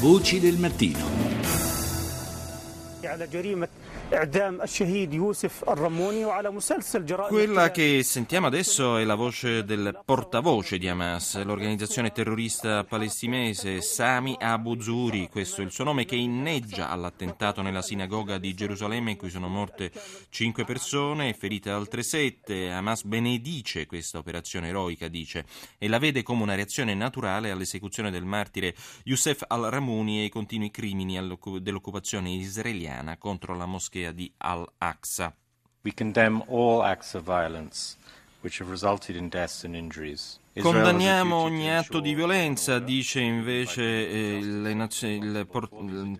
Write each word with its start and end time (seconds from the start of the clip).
Voci 0.00 0.40
del 0.40 0.56
mattino. 0.56 1.04
Quella 7.28 7.70
che 7.70 8.02
sentiamo 8.02 8.48
adesso 8.48 8.96
è 8.96 9.04
la 9.04 9.14
voce 9.14 9.62
del 9.62 10.00
portavoce 10.04 10.78
di 10.78 10.88
Hamas, 10.88 11.40
l'organizzazione 11.44 12.10
terrorista 12.10 12.82
palestinese 12.82 13.80
Sami 13.80 14.34
Abu 14.40 14.80
Zuri, 14.80 15.28
questo 15.28 15.60
è 15.60 15.64
il 15.64 15.70
suo 15.70 15.84
nome 15.84 16.06
che 16.06 16.16
inneggia 16.16 16.90
all'attentato 16.90 17.62
nella 17.62 17.82
sinagoga 17.82 18.38
di 18.38 18.52
Gerusalemme 18.52 19.12
in 19.12 19.16
cui 19.16 19.30
sono 19.30 19.46
morte 19.46 19.92
5 20.28 20.64
persone 20.64 21.28
e 21.28 21.34
ferite 21.34 21.70
altre 21.70 22.02
7. 22.02 22.72
Hamas 22.72 23.04
benedice 23.04 23.86
questa 23.86 24.18
operazione 24.18 24.70
eroica, 24.70 25.06
dice, 25.06 25.44
e 25.78 25.86
la 25.86 26.00
vede 26.00 26.24
come 26.24 26.42
una 26.42 26.56
reazione 26.56 26.94
naturale 26.94 27.52
all'esecuzione 27.52 28.10
del 28.10 28.24
martire 28.24 28.74
Youssef 29.04 29.44
al-Ramuni 29.46 30.18
e 30.18 30.22
ai 30.22 30.28
continui 30.30 30.72
crimini 30.72 31.16
dell'occupazione 31.60 32.30
israeliana 32.32 33.16
contro 33.16 33.54
la 33.54 33.66
moschea 33.66 33.98
di 34.08 34.32
Al-Aqsa. 34.40 35.32
We 35.84 35.92
condemn 35.92 36.42
all 36.48 36.82
acts 36.82 37.14
of 37.14 37.24
violence 37.24 37.96
which 38.40 38.58
have 38.58 38.70
resulted 38.70 39.16
in 39.16 39.28
deaths 39.28 39.64
and 39.64 39.76
injuries. 39.76 40.38
Condanniamo 40.52 41.36
ogni 41.36 41.70
atto 41.70 42.00
di 42.00 42.12
violenza, 42.12 42.80
dice 42.80 43.20
invece 43.20 44.10
eh, 44.10 44.38
il, 44.38 45.46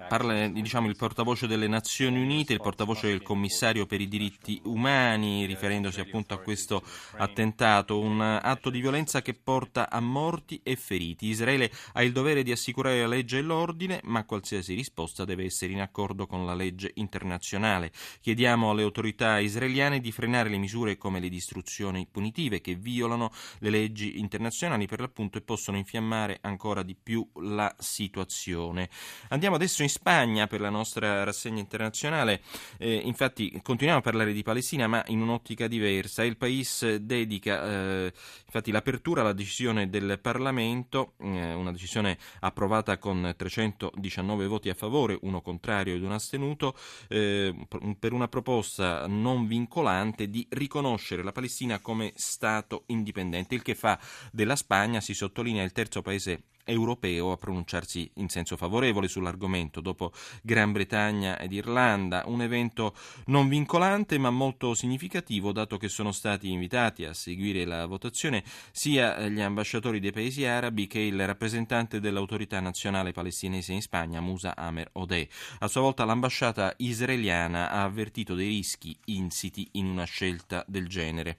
parla, 0.09 0.47
diciamo, 0.47 0.87
il, 0.87 0.95
portavoce 0.95 1.49
delle 1.49 1.67
Nazioni 1.67 2.23
Unite, 2.23 2.53
il 2.53 2.61
portavoce 2.61 3.09
del 3.09 3.23
commissario 3.23 3.87
per 3.87 4.01
i 4.01 4.07
diritti 4.07 4.61
umani, 4.67 5.47
riferendosi 5.47 5.99
appunto 5.99 6.35
a 6.35 6.39
questo 6.39 6.81
attentato, 7.17 7.99
un 7.99 8.21
atto 8.21 8.71
di 8.71 8.81
violenza 8.81 9.21
che 9.21 9.35
porta 9.35 9.91
a 9.91 9.99
morti 9.99 10.61
e 10.63 10.77
feriti. 10.77 11.27
Israele 11.27 11.69
ha 11.95 12.03
il 12.05 12.13
dovere 12.13 12.45
di 12.45 12.53
assicurare 12.53 13.01
la 13.01 13.09
legge 13.09 13.39
e 13.39 13.43
l'ordine, 13.43 13.99
ma 14.05 14.25
qualsiasi 14.25 14.75
risposta 14.75 15.25
deve 15.25 15.47
essere 15.47 15.73
in 15.73 15.81
accordo 15.81 16.29
con 16.29 16.47
la 16.47 16.55
legge 16.55 16.93
internazionale. 16.95 17.91
Chiediamo 18.21 18.71
alle 18.71 18.83
autorità 18.83 19.41
israeliane 19.41 19.99
di 19.99 20.13
frenare 20.13 20.51
le 20.51 20.59
misure 20.59 20.97
come 20.97 21.19
le 21.19 21.29
distruzioni 21.29 22.07
punitive 22.09 22.61
che 22.61 22.77
violano 22.77 23.33
le 23.59 23.71
leggi 23.71 24.19
internazionali 24.21 24.87
per 24.87 25.01
l'appunto 25.01 25.39
e 25.39 25.41
possono 25.41 25.77
infiammare 25.77 26.39
ancora 26.43 26.83
di 26.83 26.95
più 26.95 27.27
la 27.41 27.75
situazione. 27.79 28.89
Andiamo 29.29 29.57
adesso 29.57 29.83
in 29.83 29.89
Spagna 29.89 30.47
per 30.47 30.61
la 30.61 30.71
nostra 30.71 31.25
rassegna 31.25 31.61
internazionale. 31.61 32.43
Eh, 32.79 32.95
infatti 32.95 33.61
continuiamo 33.63 34.01
a 34.01 34.03
parlare 34.03 34.33
di 34.33 34.43
Palestina 34.43 34.87
ma 34.87 35.03
in 35.09 35.21
un'ottica 35.21 35.67
diversa. 35.67 36.25
Il 36.25 36.37
Paese 36.37 37.05
dedica 37.05 37.65
eh, 37.65 38.13
infatti 38.45 38.71
l'apertura 38.71 39.23
alla 39.23 39.33
decisione 39.33 39.89
del 39.89 40.19
Parlamento, 40.21 41.15
eh, 41.19 41.53
una 41.55 41.73
decisione 41.73 42.19
approvata 42.41 42.99
con 42.99 43.35
319 43.37 44.47
voti 44.47 44.69
a 44.69 44.75
favore, 44.75 45.19
uno 45.23 45.41
contrario 45.41 45.95
ed 45.95 46.03
un 46.03 46.13
astenuto, 46.13 46.77
eh, 47.09 47.55
per 47.99 48.13
una 48.13 48.29
proposta 48.29 49.07
non 49.07 49.47
vincolante 49.47 50.29
di 50.29 50.47
riconoscere 50.51 51.23
la 51.23 51.33
Palestina 51.33 51.79
come 51.79 52.13
Stato 52.17 52.85
indipendente, 52.87 53.55
il 53.55 53.63
che 53.63 53.75
fa 53.75 53.99
della 54.33 54.57
Spagna, 54.57 55.01
si 55.01 55.15
sottolinea 55.15 55.63
il 55.63 55.73
terzo 55.73 56.03
paese 56.03 56.45
europeo 56.71 57.33
a 57.33 57.37
pronunciarsi 57.37 58.11
in 58.15 58.29
senso 58.29 58.57
favorevole 58.57 59.09
sull'argomento 59.09 59.81
dopo 59.81 60.13
Gran 60.43 60.73
Bretagna 60.73 61.39
ed 61.39 61.53
Irlanda, 61.53 62.23
un 62.27 62.43
evento 62.43 62.95
non 63.27 63.49
vincolante 63.49 64.19
ma 64.19 64.31
molto 64.31 64.75
significativo 64.75 65.53
dato 65.53 65.77
che 65.77 65.89
sono 65.89 66.13
stati 66.13 66.51
invitati 66.51 67.05
a 67.05 67.13
seguire 67.13 67.65
la 67.65 67.87
votazione 67.87 68.43
sia 68.71 69.29
gli 69.29 69.41
ambasciatori 69.41 70.01
dei 70.01 70.13
paesi 70.13 70.45
arabi 70.45 70.87
che 70.87 71.01
il 71.01 71.27
rappresentante 71.27 72.01
dell'autorità 72.01 72.61
nazionale 72.61 73.13
palestinese 73.13 73.73
in 73.73 73.83
Spagna 73.83 74.21
Musa 74.21 74.57
Amer 74.57 74.91
Odeh. 74.93 75.29
A 75.61 75.69
sua 75.69 75.81
volta 75.81 76.05
l'ambasciata 76.05 76.75
israeliana 76.79 77.71
ha 77.71 77.83
avvertito 77.83 78.35
dei 78.35 78.49
rischi 78.49 78.97
insiti 79.07 79.69
in 79.73 79.87
una 79.87 80.05
scelta 80.05 80.65
del 80.67 80.89
genere. 80.89 81.39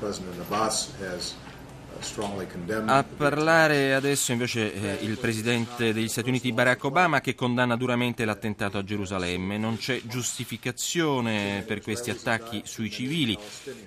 President 0.00 0.40
Abbas 0.40 0.90
has 0.98 1.34
a 2.86 3.04
parlare 3.04 3.94
adesso 3.94 4.32
invece 4.32 4.72
eh, 4.72 5.04
il 5.04 5.18
presidente 5.18 5.92
degli 5.92 6.08
Stati 6.08 6.28
Uniti 6.28 6.52
Barack 6.52 6.84
Obama 6.84 7.20
che 7.20 7.34
condanna 7.34 7.76
duramente 7.76 8.24
l'attentato 8.24 8.78
a 8.78 8.84
Gerusalemme. 8.84 9.58
Non 9.58 9.76
c'è 9.76 10.00
giustificazione 10.04 11.62
per 11.66 11.82
questi 11.82 12.10
attacchi 12.10 12.62
sui 12.64 12.90
civili. 12.90 13.36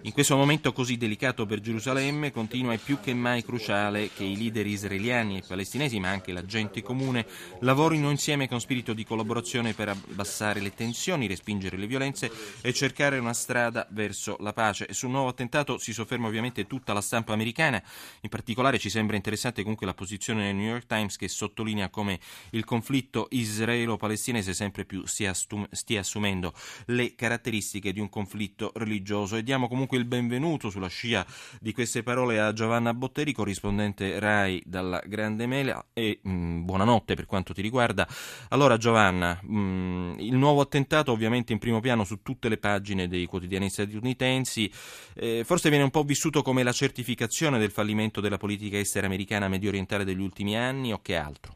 In 0.01 0.11
questo 0.11 0.35
momento 0.35 0.73
così 0.73 0.97
delicato 0.97 1.45
per 1.45 1.59
Gerusalemme 1.59 2.31
continua 2.31 2.73
e 2.73 2.77
più 2.77 2.99
che 2.99 3.13
mai 3.13 3.43
cruciale 3.43 4.09
che 4.13 4.23
i 4.23 4.37
leader 4.37 4.67
israeliani 4.67 5.37
e 5.37 5.43
palestinesi, 5.47 5.99
ma 5.99 6.09
anche 6.09 6.31
la 6.31 6.45
gente 6.45 6.81
comune, 6.81 7.25
lavorino 7.61 8.09
insieme 8.09 8.47
con 8.47 8.59
spirito 8.59 8.93
di 8.93 9.05
collaborazione 9.05 9.73
per 9.73 9.89
abbassare 9.89 10.59
le 10.59 10.73
tensioni, 10.73 11.27
respingere 11.27 11.77
le 11.77 11.87
violenze 11.87 12.31
e 12.61 12.73
cercare 12.73 13.17
una 13.17 13.33
strada 13.33 13.87
verso 13.89 14.37
la 14.39 14.53
pace. 14.53 14.87
Sul 14.91 15.09
nuovo 15.09 15.29
attentato 15.29 15.77
si 15.77 15.93
sofferma 15.93 16.27
ovviamente 16.27 16.67
tutta 16.67 16.93
la 16.93 17.01
stampa 17.01 17.33
americana. 17.33 17.81
In 18.21 18.29
particolare 18.29 18.79
ci 18.79 18.89
sembra 18.89 19.15
interessante 19.15 19.61
comunque 19.61 19.85
la 19.85 19.93
posizione 19.93 20.45
del 20.45 20.55
New 20.55 20.69
York 20.69 20.85
Times 20.85 21.17
che 21.17 21.27
sottolinea 21.27 21.89
come 21.89 22.19
il 22.51 22.63
conflitto 22.63 23.27
israelo-palestinese 23.29 24.53
sempre 24.53 24.85
più 24.85 25.05
stia, 25.05 25.33
stia 25.33 25.99
assumendo 25.99 26.53
le 26.87 27.15
caratteristiche 27.15 27.91
di 27.91 27.99
un 27.99 28.09
conflitto 28.09 28.71
religioso 28.75 29.35
e 29.35 29.43
diamo 29.43 29.67
comunque 29.67 29.97
il 29.97 30.05
benvenuto 30.05 30.69
sulla 30.69 30.87
scia 30.87 31.25
di 31.59 31.73
queste 31.73 32.03
parole 32.03 32.39
a 32.39 32.53
Giovanna 32.53 32.93
Botteri, 32.93 33.33
corrispondente 33.33 34.19
RAI 34.19 34.63
dalla 34.65 35.01
Grande 35.05 35.47
Mela 35.47 35.85
e 35.93 36.19
mh, 36.21 36.31
mm, 36.31 36.65
buonanotte 36.65 37.15
per 37.15 37.25
quanto 37.25 37.53
ti 37.53 37.61
riguarda. 37.61 38.07
Allora 38.49 38.77
Giovanna, 38.77 39.39
mh, 39.41 39.57
mm, 39.57 40.19
il 40.19 40.35
nuovo 40.35 40.61
attentato 40.61 41.11
ovviamente 41.11 41.53
in 41.53 41.59
primo 41.59 41.79
piano 41.79 42.03
su 42.03 42.21
tutte 42.21 42.49
le 42.49 42.57
pagine 42.57 43.07
dei 43.07 43.25
quotidiani 43.25 43.69
statunitensi, 43.69 44.71
eh, 45.15 45.43
forse 45.45 45.69
viene 45.69 45.83
un 45.83 45.91
po' 45.91 46.03
vissuto 46.03 46.41
come 46.41 46.63
la 46.63 46.71
certificazione 46.71 47.59
del 47.59 47.71
fallimento 47.83 48.21
della 48.21 48.37
politica 48.37 48.77
estera 48.77 49.07
americana 49.07 49.49
medio 49.49 49.67
orientale 49.67 50.05
degli 50.05 50.21
ultimi 50.21 50.57
anni 50.57 50.93
o 50.93 50.99
che 51.01 51.17
altro? 51.17 51.51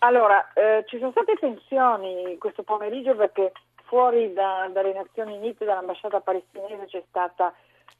Allora, 0.00 0.52
eh, 0.52 0.84
ci 0.86 0.98
sono 0.98 1.10
state 1.12 1.36
tensioni 1.40 2.36
questo 2.36 2.62
pomeriggio 2.62 3.16
perché 3.16 3.52
fuori 3.84 4.34
da, 4.34 4.68
dalle 4.70 4.92
Nazioni 4.92 5.38
Unite, 5.38 5.64
dall'ambasciata 5.64 6.20
palestinese 6.20 6.84
c'è 6.86 7.02
stata 7.08 7.54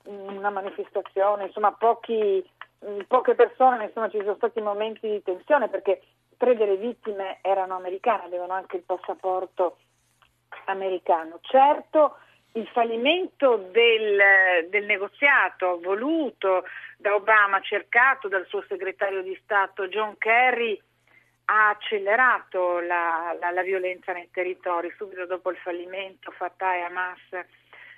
una 0.05 0.51
manifestazione, 0.51 1.47
insomma 1.47 1.73
pochi, 1.73 2.47
poche 3.09 3.35
persone, 3.35 3.85
insomma 3.85 4.11
ci 4.11 4.19
sono 4.19 4.35
stati 4.35 4.61
momenti 4.61 5.09
di 5.09 5.23
tensione 5.23 5.69
perché 5.69 6.03
tre 6.37 6.55
delle 6.55 6.77
vittime 6.77 7.39
erano 7.41 7.77
americane, 7.77 8.25
avevano 8.25 8.53
anche 8.53 8.77
il 8.77 8.83
passaporto 8.83 9.79
americano. 10.67 11.39
Certo, 11.41 12.17
il 12.55 12.69
fallimento 12.69 13.57
del, 13.73 14.69
del, 14.69 14.85
negoziato 14.85 15.81
voluto 15.81 16.65
da 16.97 17.15
Obama, 17.15 17.61
cercato 17.61 18.29
dal 18.29 18.47
suo 18.47 18.65
segretario 18.69 19.23
di 19.23 19.39
Stato 19.43 19.89
John 19.89 20.17
Kerry, 20.19 20.81
ha 21.47 21.71
accelerato 21.71 22.81
la, 22.81 23.37
la, 23.41 23.51
la 23.51 23.63
violenza 23.63 24.13
nei 24.13 24.31
territori. 24.31 24.93
Subito 24.97 25.27
dopo 25.27 25.51
il 25.51 25.57
fallimento 25.59 26.31
Fatah 26.31 26.77
e 26.77 26.81
Hamas 26.83 27.21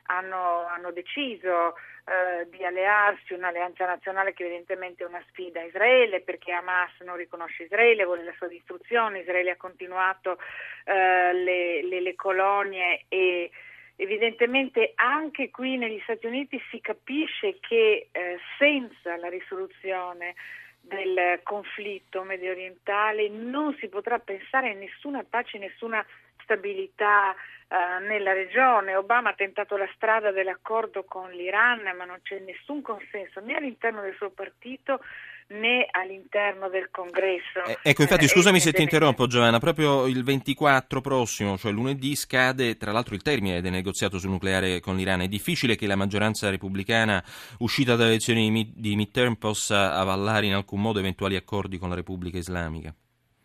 hanno, 0.07 0.67
hanno 0.67 0.91
deciso 0.91 1.75
eh, 2.07 2.49
di 2.49 2.65
allearsi, 2.65 3.35
un'alleanza 3.35 3.85
nazionale 3.85 4.33
che 4.33 4.45
evidentemente 4.45 5.05
è 5.05 5.07
una 5.07 5.23
sfida 5.29 5.61
a 5.61 5.65
Israele 5.65 6.23
perché 6.23 6.53
Hamas 6.53 6.93
non 7.01 7.17
riconosce 7.17 7.65
Israele, 7.65 8.05
vuole 8.05 8.25
la 8.25 8.35
sua 8.37 8.49
distruzione, 8.49 9.21
Israele 9.21 9.51
ha 9.51 9.57
continuato 9.57 10.39
eh, 10.85 11.33
le, 11.33 11.83
le, 11.83 12.01
le 12.01 12.15
colonie 12.15 13.05
e 13.09 13.51
Evidentemente 13.97 14.93
anche 14.97 15.51
qui 15.51 15.79
negli 15.79 16.01
Stati 16.03 16.27
Uniti 16.27 16.61
si 16.71 16.81
capisce 16.81 17.59
che 17.61 18.09
eh, 18.13 18.39
senza 18.59 19.17
la 19.17 19.29
risoluzione 19.29 20.35
del 20.81 21.41
conflitto 21.43 22.23
medio 22.23 22.51
orientale 22.53 23.29
non 23.29 23.75
si 23.81 23.89
potrà 23.89 24.19
pensare 24.19 24.71
a 24.71 24.75
nessuna 24.75 25.25
pace, 25.29 25.59
nessuna 25.59 26.05
stabilità 26.43 27.35
eh, 27.35 28.07
nella 28.07 28.33
regione. 28.33 28.95
Obama 28.95 29.31
ha 29.31 29.35
tentato 29.35 29.77
la 29.77 29.89
strada 29.95 30.31
dell'accordo 30.31 31.05
con 31.05 31.31
l'Iran, 31.31 31.83
ma 31.97 32.05
non 32.05 32.21
c'è 32.23 32.39
nessun 32.39 32.83
consenso 32.83 33.41
né 33.41 33.57
all'interno 33.57 34.03
del 34.03 34.15
suo 34.15 34.31
partito 34.31 35.01
né 35.49 35.87
all'interno 35.91 36.69
del 36.69 36.89
congresso. 36.91 37.65
Eh, 37.67 37.79
ecco, 37.83 38.03
infatti, 38.03 38.25
eh, 38.25 38.29
scusami 38.29 38.61
se 38.61 38.73
ti 38.73 38.83
interrompo, 38.83 39.27
Giovanna, 39.27 39.59
proprio 39.59 40.07
il 40.07 40.25
24 40.25 41.01
prossimo, 41.01 41.57
cioè 41.57 41.73
lunedì, 41.73 42.17
scade 42.17 42.77
tra 42.77 42.93
l'altro 42.93 43.15
il 43.15 43.23
termine 43.23 43.61
del 43.61 43.73
negoziato 43.73 44.19
sul 44.19 44.31
nucleare 44.31 44.81
con 44.81 44.97
l'Iran. 44.97 45.21
È 45.21 45.29
difficile 45.29 45.77
che 45.77 45.87
la 45.87 45.97
maggioranza 45.97 46.51
repubblicana 46.51 47.23
uscita 47.59 47.95
dalle 47.95 48.11
elezioni 48.11 48.73
di 48.75 48.97
midterm 48.97 49.35
possa 49.35 49.95
avallare 49.95 50.47
in 50.47 50.55
alcun 50.55 50.81
modo 50.81 50.99
eventuali 50.99 51.37
accordi 51.37 51.79
con 51.79 51.89
la 51.89 51.95
Repubblica 51.95 52.39
Islamica. 52.39 52.95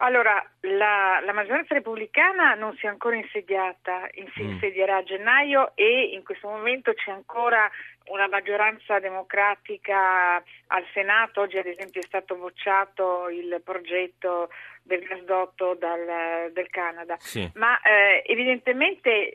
Allora, 0.03 0.44
la, 0.62 1.21
la, 1.24 1.31
maggioranza 1.31 1.75
repubblicana 1.75 2.56
non 2.56 2.75
si 2.77 2.88
è 2.88 2.89
ancora 2.89 3.15
insediata, 3.15 4.09
si 4.33 4.42
mm. 4.42 4.50
insedierà 4.50 4.98
a 4.98 5.03
gennaio 5.03 5.74
e 5.75 6.09
in 6.13 6.24
questo 6.24 6.48
momento 6.48 6.92
c'è 6.94 7.12
ancora 7.12 7.69
una 8.06 8.27
maggioranza 8.27 8.98
democratica 8.98 10.38
al 10.68 10.86
Senato. 10.94 11.42
Oggi 11.42 11.59
ad 11.59 11.68
esempio 11.68 12.01
è 12.01 12.06
stato 12.06 12.36
bocciato 12.36 13.30
il 13.30 13.62
progetto 13.63 14.50
del 14.81 15.03
gasdotto 15.03 15.75
dal, 15.75 16.51
del 16.51 16.69
Canada, 16.69 17.15
sì. 17.19 17.48
ma 17.53 17.80
eh, 17.81 18.24
evidentemente 18.25 19.33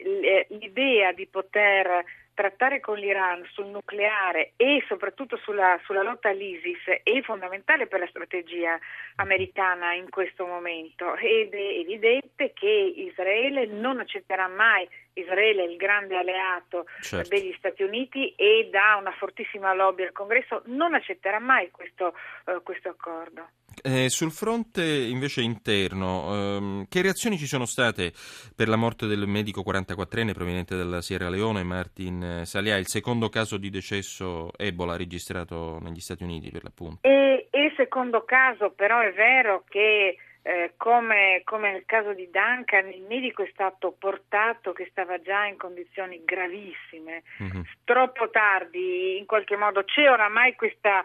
l'idea 0.49 1.13
di 1.13 1.29
poter 1.29 2.05
trattare 2.37 2.81
con 2.81 2.99
l'Iran 2.99 3.49
sul 3.51 3.67
nucleare 3.67 4.53
e 4.57 4.85
soprattutto 4.87 5.39
sulla, 5.39 5.81
sulla, 5.85 6.03
lotta 6.03 6.29
all'ISIS 6.29 7.01
è 7.03 7.23
fondamentale 7.23 7.87
per 7.87 8.01
la 8.01 8.07
strategia 8.09 8.79
americana 9.17 9.95
in 9.95 10.11
questo 10.11 10.47
momento. 10.47 11.17
Ed 11.17 11.55
è 11.55 11.79
evidente 11.81 12.53
che 12.53 12.69
Israele 12.69 13.65
non 13.65 14.01
accetterà 14.01 14.49
mai, 14.49 14.87
Israele 15.17 15.65
è 15.65 15.69
il 15.69 15.77
grande 15.77 16.17
alleato 16.17 16.87
certo. 17.01 17.29
degli 17.29 17.55
Stati 17.59 17.83
Uniti 17.83 18.35
e 18.37 18.69
da 18.71 18.97
una 19.01 19.13
fortissima 19.13 19.75
lobby 19.75 20.05
al 20.05 20.13
Congresso, 20.13 20.63
non 20.67 20.95
accetterà 20.95 21.39
mai 21.39 21.71
questo, 21.71 22.15
uh, 22.47 22.63
questo 22.63 22.91
accordo. 22.91 23.49
Eh, 23.83 24.09
sul 24.09 24.31
fronte 24.31 24.83
invece 24.83 25.43
interno, 25.43 26.57
ehm, 26.57 26.87
che 26.89 27.03
reazioni 27.03 27.37
ci 27.37 27.47
sono 27.47 27.67
state 27.67 28.13
per 28.55 28.69
la 28.69 28.77
morte 28.77 29.07
del 29.07 29.27
medico 29.27 29.63
44enne 29.63 30.33
proveniente 30.33 30.77
dalla 30.77 31.03
Sierra 31.03 31.29
Leone, 31.29 31.63
Martin 31.63 32.43
Salia, 32.45 32.77
il 32.77 32.89
secondo 32.89 33.29
caso 33.29 33.59
di 33.59 33.69
decesso 33.69 34.51
Ebola 34.57 34.97
registrato 34.97 35.79
negli 35.83 36.01
Stati 36.01 36.23
Uniti 36.23 36.51
per 36.51 36.63
l'appunto? 36.65 37.07
E, 37.07 37.49
il 37.53 37.73
secondo 37.77 38.25
caso, 38.25 38.71
però 38.71 39.01
è 39.01 39.13
vero 39.13 39.65
che 39.69 40.17
eh, 40.47 40.75
come, 40.77 41.41
come, 41.43 41.73
nel 41.73 41.85
caso 41.87 42.13
di 42.13 42.31
Duncan, 42.31 42.89
il 42.93 43.03
medico 43.03 43.43
è 43.43 43.49
stato 43.53 43.91
portato 43.99 44.73
che 44.73 44.87
stava 44.93 45.21
già 45.21 45.45
in 45.45 45.57
condizioni 45.57 46.23
gravissime, 46.25 47.25
mm-hmm. 47.43 47.63
troppo 47.83 48.31
tardi, 48.31 49.19
in 49.19 49.27
qualche 49.27 49.57
modo 49.57 49.83
c'è 49.83 50.09
oramai 50.09 50.55
questa 50.55 51.05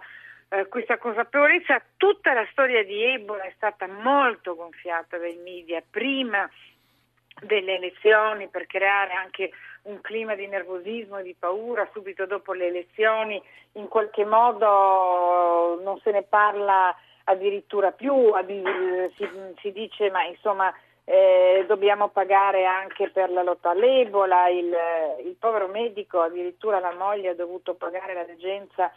eh, 0.50 0.68
questa 0.68 1.00
consapevolezza, 1.00 1.82
tutta 1.98 2.34
la 2.34 2.46
storia 2.52 2.84
di 2.84 3.02
Ebola 3.02 3.44
è 3.44 3.54
stata 3.56 3.88
molto 3.88 4.54
gonfiata 4.54 5.18
dai 5.18 5.38
media 5.38 5.82
prima 5.90 6.48
delle 7.42 7.78
elezioni 7.78 8.48
per 8.48 8.68
creare 8.68 9.14
anche 9.14 9.50
un 9.84 10.02
clima 10.02 10.36
di 10.36 10.46
nervosismo 10.46 11.18
e 11.18 11.24
di 11.24 11.36
paura 11.40 11.90
subito 11.94 12.28
dopo 12.28 12.54
le 12.54 12.68
elezioni, 12.68 13.42
in 13.74 13.88
qualche 13.88 14.24
modo 14.24 15.82
non 15.82 16.00
se 16.04 16.12
ne 16.12 16.22
parla 16.22 16.96
addirittura 17.32 17.92
più, 17.92 18.32
si, 19.16 19.28
si 19.60 19.72
dice 19.72 20.10
ma 20.10 20.24
insomma 20.26 20.74
eh, 21.06 21.66
dobbiamo 21.68 22.10
pagare 22.10 22.66
anche 22.66 23.10
per 23.10 23.32
la 23.32 23.44
lotta 23.44 23.72
all'Ebola, 23.72 24.48
il, 24.50 24.74
il 25.26 25.36
povero 25.40 25.68
medico, 25.68 26.22
addirittura 26.22 26.80
la 26.80 26.94
moglie 26.94 27.30
ha 27.30 27.36
dovuto 27.36 27.74
pagare 27.74 28.14
la 28.14 28.24
degenza 28.24 28.92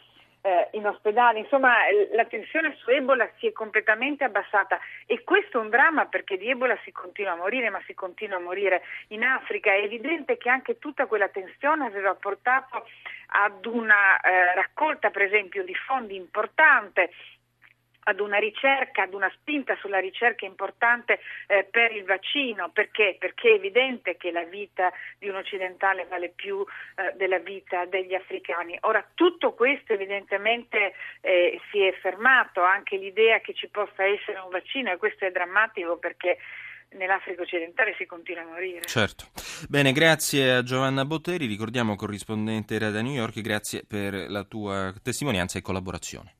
eh, 0.45 0.67
in 0.73 0.85
ospedale, 0.85 1.39
insomma 1.39 1.73
la 2.13 2.25
tensione 2.25 2.75
su 2.77 2.91
Ebola 2.91 3.27
si 3.39 3.47
è 3.47 3.51
completamente 3.51 4.23
abbassata 4.23 4.79
e 5.07 5.23
questo 5.23 5.57
è 5.57 5.61
un 5.61 5.69
dramma 5.69 6.05
perché 6.05 6.37
di 6.37 6.47
Ebola 6.47 6.77
si 6.83 6.91
continua 6.91 7.31
a 7.31 7.35
morire, 7.35 7.71
ma 7.71 7.81
si 7.87 7.95
continua 7.95 8.37
a 8.37 8.41
morire 8.41 8.83
in 9.07 9.23
Africa. 9.23 9.71
È 9.71 9.81
evidente 9.81 10.37
che 10.37 10.49
anche 10.49 10.77
tutta 10.77 11.07
quella 11.07 11.29
tensione 11.29 11.87
aveva 11.87 12.13
portato 12.13 12.85
ad 13.27 13.65
una 13.65 14.19
eh, 14.19 14.53
raccolta 14.53 15.09
per 15.09 15.23
esempio 15.23 15.63
di 15.63 15.73
fondi 15.73 16.15
importante 16.15 17.09
ad 18.07 18.19
una 18.19 18.37
ricerca, 18.37 19.03
ad 19.03 19.13
una 19.13 19.31
spinta 19.39 19.75
sulla 19.79 19.99
ricerca 19.99 20.45
importante 20.45 21.19
eh, 21.47 21.63
per 21.63 21.91
il 21.91 22.03
vaccino, 22.03 22.69
perché? 22.69 23.15
Perché 23.19 23.49
è 23.49 23.53
evidente 23.53 24.15
che 24.17 24.31
la 24.31 24.43
vita 24.43 24.91
di 25.17 25.27
un 25.27 25.35
occidentale 25.35 26.05
vale 26.05 26.29
più 26.29 26.63
eh, 26.95 27.13
della 27.15 27.39
vita 27.39 27.85
degli 27.85 28.13
africani. 28.13 28.77
Ora 28.81 29.05
tutto 29.13 29.53
questo 29.53 29.93
evidentemente 29.93 30.93
eh, 31.21 31.59
si 31.71 31.81
è 31.81 31.93
fermato, 31.93 32.61
anche 32.61 32.97
l'idea 32.97 33.39
che 33.39 33.53
ci 33.53 33.67
possa 33.69 34.03
essere 34.03 34.39
un 34.39 34.49
vaccino 34.49 34.91
e 34.91 34.97
questo 34.97 35.25
è 35.25 35.31
drammatico 35.31 35.97
perché 35.97 36.37
nell'Africa 36.89 37.41
occidentale 37.41 37.95
si 37.97 38.05
continua 38.05 38.43
a 38.43 38.45
morire. 38.45 38.81
Certo. 38.81 39.25
Bene, 39.67 39.91
grazie 39.91 40.51
a 40.53 40.63
Giovanna 40.63 41.05
Botteri, 41.05 41.45
ricordiamo 41.47 41.95
corrispondente 41.95 42.75
era 42.75 42.89
da 42.89 43.01
New 43.01 43.13
York, 43.13 43.41
grazie 43.41 43.83
per 43.87 44.29
la 44.29 44.43
tua 44.43 44.93
testimonianza 45.01 45.57
e 45.57 45.61
collaborazione. 45.61 46.33